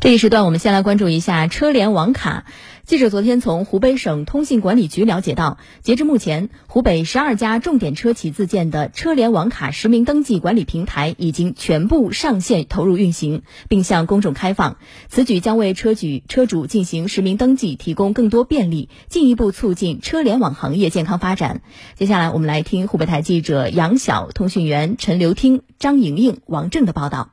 [0.00, 2.46] 这一时段，我们先来关注一下车联网卡。
[2.86, 14.78] 记者昨天从湖北省通信管理局了解到，截至目前，湖北十二家重点车企自建的车联网卡实名登记管理平台已经全部上线投入运行，并向公众开放。
[15.10, 21.60] 此举将为车主车主进行实名登记提供更多便利，进一步促进车联网行业健康发展。
[21.94, 27.32] 接下来，我们来听湖北台记者杨晓、通讯员陈留听、张莹莹、王正的报道。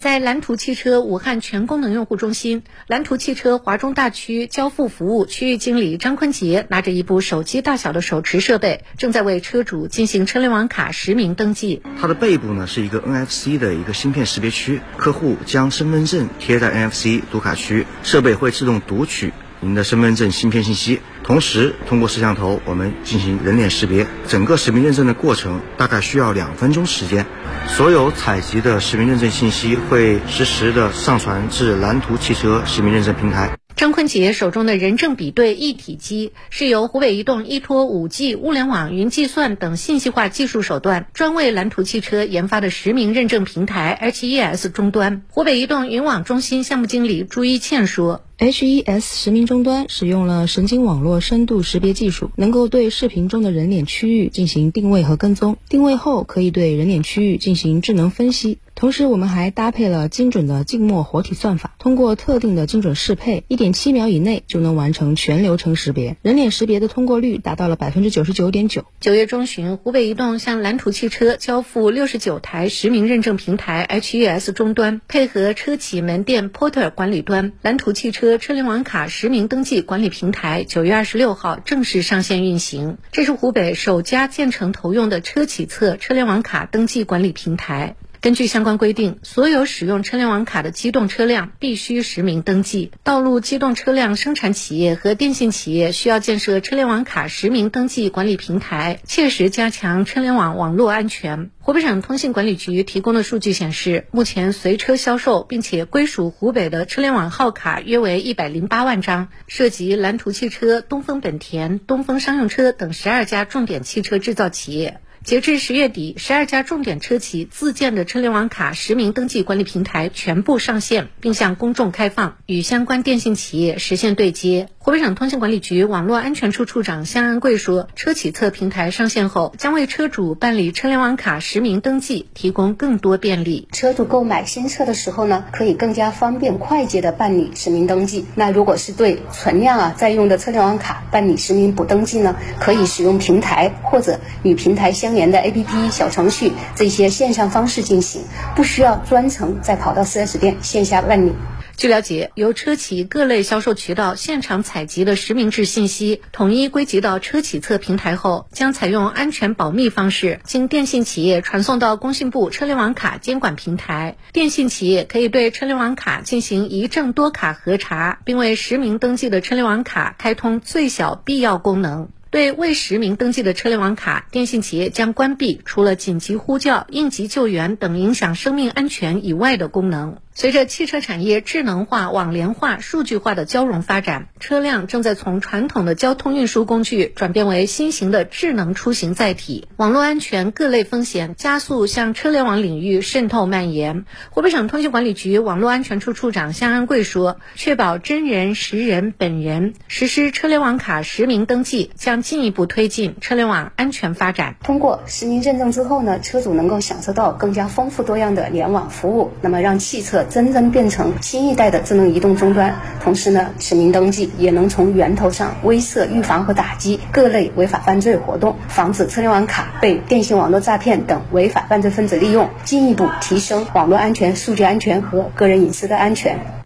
[0.00, 11.82] 在蓝图汽车武汉全功能用户中心，蓝图汽车华中大区交付服务区域经理张坤杰拿着一部手机大小的手持设备，正在为车主进行车联网卡实名登记。
[12.00, 19.34] 它的背部呢是一个 NFC 的一个芯片识别区，客户将身份证贴在 NFC 读卡区，设备会自动读取。
[19.62, 27.26] 您的身份证芯片信息，同时通过摄像头我们进行人脸识别，整个实名认证的过程大概需要两分钟时间。
[27.68, 33.50] 所有采集的实名认证信息会实时的上传至蓝图汽车实名认证平台。
[33.76, 45.22] 张坤杰手中的人证比对一体机是由湖北移动依托 5G、物联网、云计算等信息化技术手段，专为蓝图汽车研发的实名认证平台 HES 终端。
[45.28, 48.22] 湖北移动云网中心项目经理朱一倩说。
[48.40, 55.58] HES 实名终端使用了神经网络深度识别技术，能够对视频中的人脸区域进行定位和跟踪。
[55.68, 58.56] 定位后，可以对人脸区域进行智能分析。
[58.74, 66.16] 同时，我们还搭配了精准的静默活体算法，通过特定的精准适配，一点七秒以内就能完成全流程识别。
[66.22, 68.86] 人脸识别的通过率达到了百分之九十九点九。
[68.98, 82.98] 九月中旬，湖北移动向蓝图汽车交付六十九台实名认证平台 HES 终端，配合车企门店 Porter 管理端，蓝图汽车车联网卡实名登记管理平台九月二十六号正式上线运行。
[83.12, 87.96] 这是湖北首家建成投用的车企测车联网卡登记管理平台。
[88.22, 92.92] 根据相关规定，所有使用车联网卡的机动车辆必须实名登记。
[93.02, 101.50] 道路机动车辆生产企业和电信企业需要建设车联网卡实名登记管理平台，切实加强车联网网络安全。
[101.60, 115.00] 湖北省通信管理局提供的数据显示，目前随车销售并且归属湖北的车联网号卡约为一百零八万张，涉及蓝图汽车、东风本田、东风商用车等十二家重点汽车制造企业。
[115.22, 124.68] 截至十月底，十二家重点车企自建的车联网卡实名登记管理平台全部上线，并向公众开放，与相关电信企业实现对接。
[124.82, 133.68] 湖北省通信管理局网络安全处处长向安贵说：“车企测平台上线后，将为车主办理车联网卡实名登记提供更多便利。
[133.72, 138.24] 车主购买新车的时候呢，可以更加方便快捷的办理实名登记。
[138.34, 148.22] 那如果是对存量啊在用的车联网卡办理实名补登记呢，可以使用平台或者与平台相。”连的 APP 小程序这些线上方式进行，
[148.56, 151.34] 不需要专程再跑到 4S 店线下办理。
[151.80, 164.18] 据了解，由车企各类销售渠道现场采集的实名制信息，统一归集到车企侧平台后，将采用安全保密方式，经电信企业传送到工信部车联网卡监管平台。
[164.34, 172.10] 电信企业可以对车联网卡进行一证多卡核查，并为实名登记的车联网卡开通最小必要功能。
[172.28, 180.18] 对未实名登记的车联网卡，电信企业将关闭除了紧急呼叫、应急救援等影响生命安全以外的功能。
[180.40, 189.68] 随着汽车产业智能化、网联化、数据化的交融发展，车辆正在从传统的交通运输工具转变为新型的智能出行载体。
[189.76, 194.06] 网络安全各类风险加速向车联网领域渗透蔓延。
[194.30, 204.56] 湖北省通信管理局网络安全处处长向安贵说：“确保真人实人本人，实施车联网卡实名登记，将进一步推进车联网安全发展。
[204.62, 226.59] 通过实名认证之后呢，车主能够享受到更加丰富多样的联网服务，那么让汽车。”真正变成新一代的智能移动终端，同时呢，实名登记也能从源头上威慑、预防和打击各类违法犯罪活动，防止车联网卡被电信网络诈骗等违法犯罪分子利用，进一步提升网络安全、数据安全和个人隐私的安全。